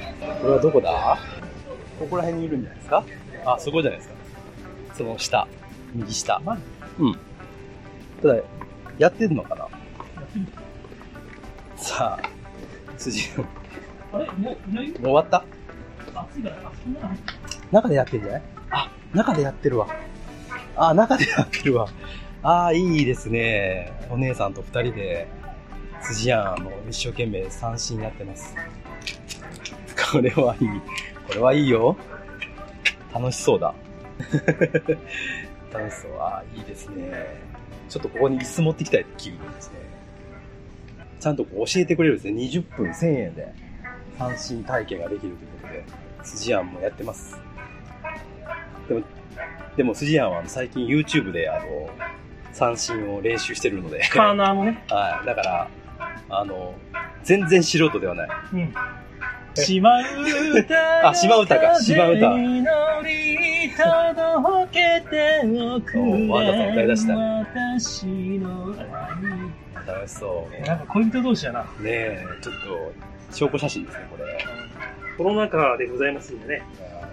[0.49, 1.19] れはどこだ？
[1.99, 3.05] ここら辺にいるんじゃないですか？
[3.47, 4.15] あ、そこじゃないですか。
[4.95, 5.47] その下、
[5.95, 6.41] 右下。
[6.99, 7.13] うん。
[8.21, 8.37] ただ、
[8.99, 9.69] やってんのかな？
[11.77, 12.29] さあ、
[12.99, 13.47] 辻庵、も
[14.13, 14.27] あれ？
[14.33, 14.91] もう、いない？
[14.91, 15.45] う終わった？
[16.15, 17.17] 暑いから、あ、そんなの
[17.71, 18.43] 中でやってるんじゃない？
[18.71, 19.87] あ、中でやってるわ。
[20.77, 21.89] あ、中でやってるわ。
[22.43, 23.93] ああ、いいですね。
[24.11, 25.29] お姉さんと二人で、
[26.13, 28.55] 辻やん、もう一生懸命三振やってます。
[30.13, 30.69] これはいい。
[31.27, 31.97] これはいいよ。
[33.15, 33.75] 楽しそうだ。
[35.73, 36.19] 楽しそう。
[36.19, 37.13] ああ、いいですね。
[37.89, 39.79] ちょっとここに椅子持ってきたい気分ですね。
[41.19, 42.43] ちゃんとこう教えてくれるんですね。
[42.43, 43.55] 20分1000円で
[44.19, 45.85] 三振体験ができるということで、
[46.25, 47.39] 筋庵もやってます。
[48.89, 49.03] でも、
[49.77, 51.91] でも筋庵は最近 YouTube であの、
[52.53, 54.85] 三振を練習してるので、カーナーもね。
[54.91, 55.27] はい。
[55.27, 55.69] だから、
[56.33, 56.75] あの、
[57.23, 58.29] 全然素人ではない。
[58.55, 58.75] うん。
[59.55, 62.65] 島唄あ島唄か島唄祈
[63.05, 68.07] り届けておくおワンダさん歌い出した私
[68.39, 68.75] の
[69.77, 70.67] 愛楽しそう。
[70.67, 71.65] なんか恋人同士やな。
[71.65, 72.93] ねえ、ちょっと、
[73.35, 74.39] 証拠写真ですね、これ。
[75.19, 76.63] コロナ禍でございますんでね。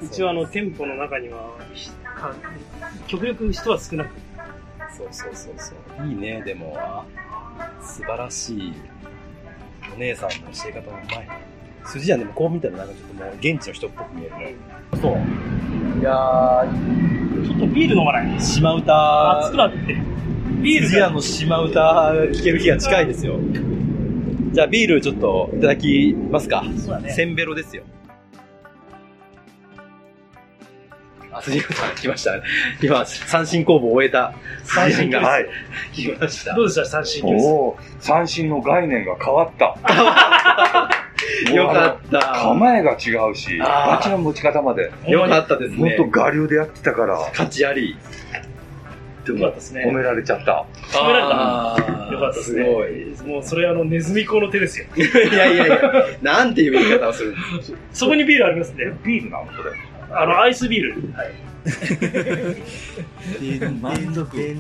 [0.02, 1.58] 一応あの、店舗の中には、
[3.08, 4.12] 極力人は少なく。
[4.96, 6.08] そうそうそうそう。
[6.08, 7.06] いいね、でも、あ
[7.82, 8.74] 素晴らしい。
[10.00, 11.28] お姉さんの教え方もうまい。
[11.84, 14.56] 筋やんでもこう見たらなんかちょっともう現地の人っぽく見えるね。
[15.02, 15.12] そう。
[16.00, 19.78] いやー、ちょっとビール飲まない島唄、熱くなって。
[20.62, 23.40] ビールが筋屋の島唄聞ける日が近いですよ。
[24.54, 26.64] じゃあビールちょっといただきますか。
[26.78, 27.84] そうだねセンベロですよ。
[31.42, 32.42] 辻山さん来ましたね。
[32.82, 35.48] 今、三振工房を終えた三振が、はい。
[35.94, 36.64] 来ましたど。
[36.64, 36.86] うでした？
[36.86, 37.26] 三振。
[37.26, 39.76] おお、三振の概念が変わった。
[41.54, 42.20] よかった。
[42.42, 45.96] 構えが違うし、バチの持ち方まで、よかったですね。
[45.98, 47.98] もっと我流でやってたから、価値あり。
[49.26, 49.84] よかったですね。
[49.86, 50.66] 褒められちゃった。
[50.92, 51.30] 褒められた
[52.12, 52.64] よかったですね。
[52.64, 52.70] す
[53.24, 53.32] ごい。
[53.34, 54.86] もうそれあの、ネズミ講の手ですよ。
[54.98, 55.02] い
[55.36, 55.80] やいやいや、
[56.22, 57.36] なんていう言い方をする
[57.94, 58.92] そこにビールありますね。
[59.04, 59.46] ビールなの？
[59.46, 59.72] これ。
[60.12, 60.96] あの、アイスビール。
[61.14, 61.32] はい。
[63.82, 64.56] 満足。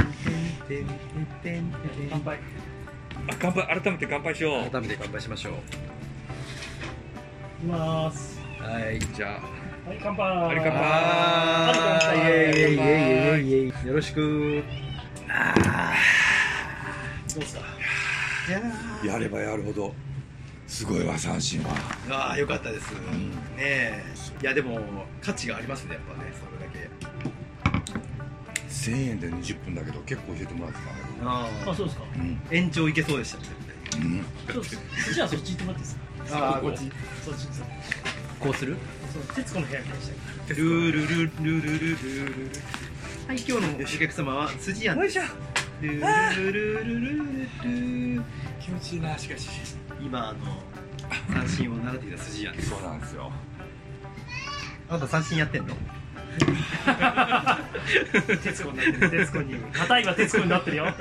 [2.09, 2.37] 乾杯。
[3.27, 4.69] あ乾杯、改めて乾杯しよう。
[4.69, 5.53] 改めて乾杯しましょう。
[5.53, 5.55] い
[7.61, 8.39] きます。
[8.59, 8.99] はい。
[8.99, 9.39] じゃ
[9.89, 10.37] はい、乾杯。
[10.37, 14.63] はい乾杯イェイイェイイェイイェイイェイよろしく。
[17.33, 19.95] どうですかあ、やればやるほど、
[20.67, 21.71] すごいわ、三振は。
[22.11, 22.91] ああ、よかったです。
[22.91, 22.99] ね
[23.57, 24.03] え。
[24.41, 24.79] いや、でも、
[25.23, 26.87] 価値がありますね、やっぱね、それだけ。
[28.69, 32.03] 1000円で20分だけど、結構教えてもらってたんだああ、そうですか。
[32.15, 32.39] うん。
[32.51, 33.45] 延長いけそうでしたね。
[33.95, 34.19] うん。
[34.53, 36.37] ちょっと、そっちはそっち行ってもらっていいですか？
[36.47, 36.77] ああ、こっち。
[36.77, 37.47] そっち、
[38.39, 38.75] こうする？
[38.75, 38.77] ち。
[39.35, 39.91] 徹子の部屋でし
[40.47, 42.51] たルールルルルルルル。
[43.27, 45.19] はい今日のお客様は辻屋です。
[45.81, 47.17] ルールルルルル
[47.63, 48.23] ルル。
[48.59, 49.49] 気持ちいいなしかし。
[50.01, 50.39] 今あの
[51.33, 53.31] 三振を習っていた辻んそうなんですよ。
[54.89, 55.75] あなた三振やってんの？
[58.43, 59.09] 徹子になってる。
[59.09, 59.55] 徹子に。
[59.73, 60.85] 硬いは徹子になってるよ。
[60.85, 60.93] いや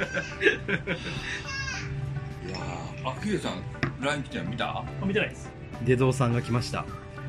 [3.05, 3.63] あきえさん
[4.01, 4.85] ライン来て見た？
[5.05, 5.51] 見てないです。
[5.85, 6.85] 出蔵さんが来ました。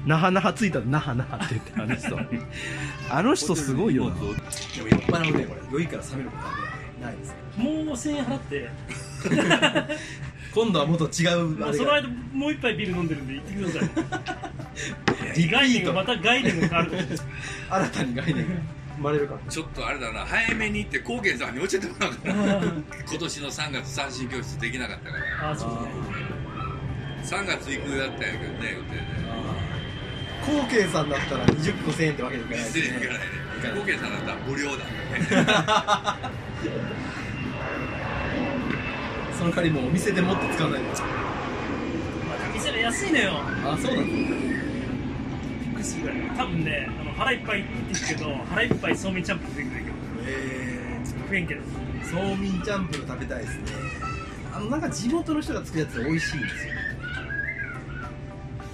[0.06, 2.20] 那覇那覇ついたら那覇那覇って言ってあの人。
[3.12, 4.16] あの人すごいよな。
[4.16, 5.62] でも酔っ払うね、これ。
[5.72, 6.58] 酔いから冷めることはね、
[7.02, 7.36] ないです。
[7.58, 8.70] もう1000円払って、
[10.54, 11.66] 今度はもっと違う、あれが。
[11.66, 13.90] まあその間もう一杯ビール飲んでるんで行ってください。
[15.36, 16.68] リ概念がまた概念が。
[16.68, 16.92] 変わる。
[17.70, 18.56] 新たに概念が。
[19.00, 19.40] 生まれるから。
[19.52, 27.42] ちょっとあれだな、早めに行って、高原さんに教えてもらうから、今年の3月、三振教室できなかったから、あ、そうですね。
[27.42, 29.29] 3月行くだったんやけどね、予定
[30.50, 32.60] 後継さんだったら20個1000円ってわけにいかで。
[32.60, 33.20] ない失礼いかないね。
[33.62, 34.84] 高原さんだったら無料だね。
[39.38, 41.04] その代わりもうお店でもって使わないと。
[42.54, 43.32] 店で安いのよ。
[43.64, 44.26] あ、そうなんびっ
[45.76, 46.18] くりするぐらい。
[46.36, 49.96] 多分ね、あの腹いっぱいって言ってるけど、腹いっぱいそうめんチャンプルできるけど、
[50.28, 51.62] え食えんけど。
[51.62, 53.64] ー、そうみんチャンプル食べたいですね。
[54.54, 56.74] あの、なんか地元の人が作るやつ美味しいんですよ。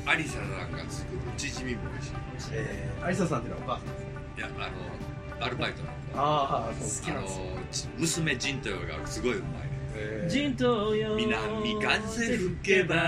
[0.08, 2.14] アリサなんか作るチヂミも美味しい。
[2.54, 4.06] えー、アリサさんっていうのはお母さんです
[4.38, 5.96] いや、あの、アルバイトなの。
[6.16, 7.24] ああ、あの、
[7.72, 10.30] ち娘ジントヨがすごいうまいね。
[10.30, 11.16] ジントよ。
[11.16, 13.00] 南風吹けばっ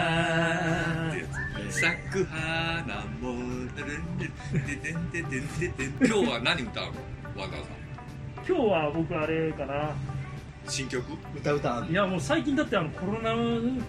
[1.14, 1.26] てや
[1.70, 1.82] つ。
[1.82, 6.92] 咲く花も、ててんてんてんてんてん今日は何歌うの
[7.36, 7.78] ワンダーさん。
[8.48, 9.92] 今日は僕あれかな。
[10.70, 11.02] 新曲
[11.36, 13.32] 歌歌いやもう最近だってあのコロナ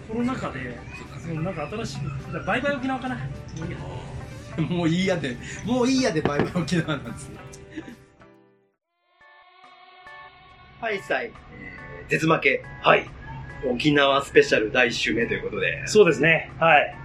[0.07, 0.77] コロナ禍で、
[1.25, 1.99] そうなんか新しい、
[2.45, 3.15] バイバイ沖縄かな。
[3.15, 3.23] も
[3.63, 3.77] ういいや
[4.69, 7.39] もういいやで、もういいやでバイバイ沖縄なんですよ。
[10.81, 11.25] はい、さい。
[11.25, 12.63] えー、絶負け。
[12.81, 13.09] はい。
[13.69, 16.51] 沖縄スペシャル第1週目ということで、そうですね。
[16.57, 16.95] はい。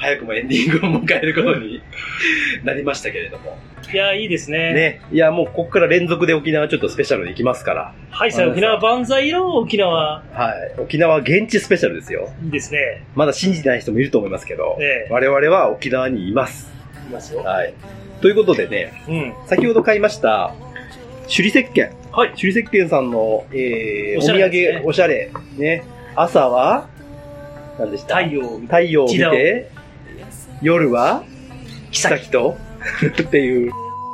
[0.00, 1.82] 早くもエンディングを迎えることに
[2.64, 3.58] なりましたけれども。
[3.92, 4.72] いや、いいですね。
[4.72, 5.00] ね。
[5.12, 7.92] いや、もうここから連続で沖縄ちょっとスペシャルで行きますから。
[8.10, 10.22] はい、さあ沖縄万歳の沖縄。
[10.32, 10.80] はい。
[10.80, 12.30] 沖縄現地スペシャルですよ。
[12.44, 13.02] いいですね。
[13.14, 16.72] まだ信じてない人もいると思いますけど、ええ我々は沖縄にいます。
[17.08, 17.42] いますよ。
[17.42, 17.74] はい。
[18.22, 19.32] ということでね、うん。
[19.46, 20.54] 先ほど買いました、
[21.24, 21.90] 首里石鹸。
[22.12, 22.30] はい。
[22.40, 25.30] 首里石鹸さんの、えー、お土おしゃれですね産、おしゃれ。
[25.58, 25.82] ね。
[26.16, 26.88] 朝は、
[27.78, 28.16] 何でした？
[28.16, 29.70] 太陽を見て太陽を見て、
[30.62, 31.24] 夜は、
[31.90, 32.56] 妃と、
[33.22, 33.70] っていう。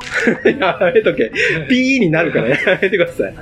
[0.59, 1.30] やめとけ。
[1.68, 3.35] ピーになるから やめてください。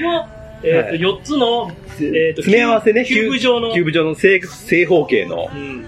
[0.00, 0.28] の、
[0.62, 5.84] えっ、と、はい4つの、えっ、と、詰め合わせね、キューブ状の、キューブ状の正正方形のう、ん。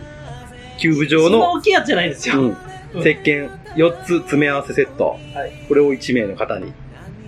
[0.78, 2.34] キューブ状そんなの、大きいやつじゃないんですよ。
[2.36, 2.56] うん、うん
[3.00, 5.18] 石鹸4つ詰め合わせセット。
[5.34, 6.72] はいこれを1名の方に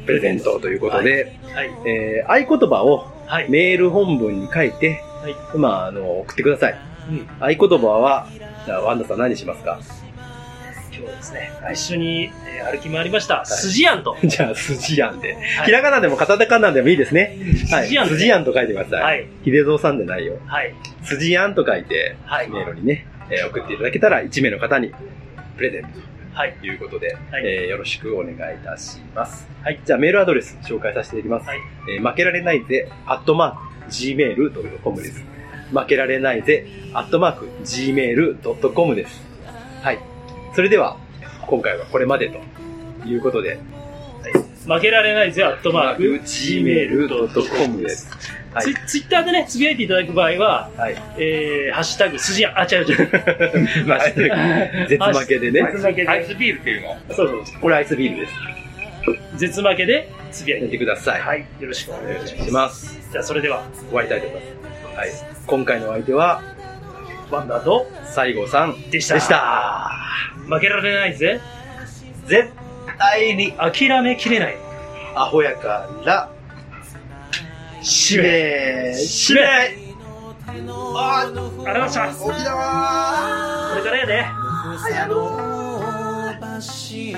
[0.07, 1.71] プレゼントということで、はい。
[1.85, 3.51] えー合言葉をはい。
[3.51, 6.88] メール本文に書いて、はいまあ、あの、送ってください。
[7.09, 8.27] うん合言葉は、
[8.67, 9.79] じゃあ、ワンダさん何しますか？
[10.91, 14.17] 今日はですね、一緒に、えー歩き回りました、スジアンと。
[14.25, 15.35] じゃあ、筋案で。
[15.35, 17.39] はいひらがなでもカタカナでもいいですね。
[17.71, 17.85] はい。
[17.85, 19.03] 筋案で筋案と書いてください。
[19.03, 19.27] はい。
[19.45, 20.35] 秀蔵さんでないよ。
[20.47, 20.75] はい。
[21.05, 22.49] 筋案と書いて、はい。
[22.51, 24.93] メールにね、えー送っていただけたら1名の方に
[25.57, 25.89] プレゼント
[26.35, 26.53] はい。
[26.61, 29.49] ということで、はいえーよろしくお願いいたします。
[29.63, 29.79] はい。
[29.85, 31.49] じゃあメールアドレス紹介させていただきます。
[31.49, 31.59] はい
[31.97, 35.25] えー負けられないぜ、アットマーク、gmail.com です。
[35.73, 39.23] 負けられないぜ、アットマーク、gmail.com です。
[39.83, 39.99] はい。
[40.55, 40.97] それでは、
[41.47, 43.59] 今回はこれまでということで、
[44.67, 48.09] 負けられないぜ、アットマーク、gmail.com です。
[48.11, 48.19] はい
[48.61, 50.97] ツイツイッターでね、つぶやいていただく場合は、はい。
[51.19, 53.11] えー、ハッシュタグ、スジアン、あ、違う違う。
[53.87, 55.71] まあ、絶負けでね。
[55.73, 56.09] 絶負けで。
[56.09, 56.97] アイスビールっていうの？
[57.15, 57.61] そうそう。
[57.61, 58.33] これアイスビールです。
[59.37, 60.85] 絶負けで、つぶやいやってて。
[60.85, 61.21] ください。
[61.21, 61.41] はい。
[61.61, 62.27] よろしくお願い。
[62.27, 62.99] します。
[63.13, 64.68] じゃあ、それでは、終わりたいと思います。
[64.99, 65.11] はい。
[65.47, 66.43] 今回のお相手は、
[67.31, 69.15] ワンダと、西郷さんでした。
[69.15, 69.93] でした。
[70.49, 71.41] 負けられないぜ、
[72.27, 72.51] 絶
[72.99, 74.57] 対に諦めきれない。
[75.15, 76.33] アホやから、
[77.81, 82.09] しめしめありがとうございました。
[82.09, 84.27] 沖縄これからやで。
[86.59, 87.13] 月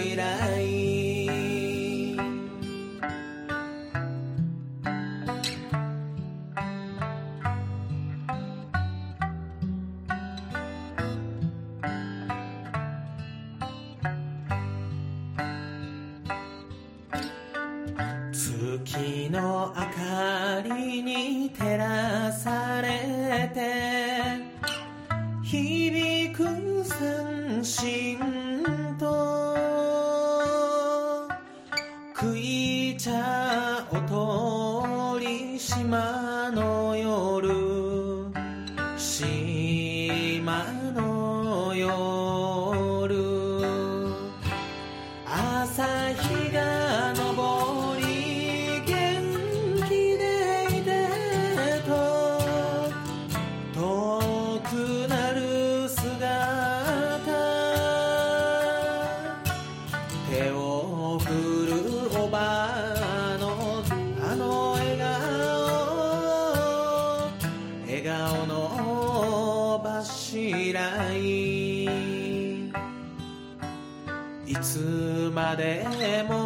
[75.56, 76.39] でも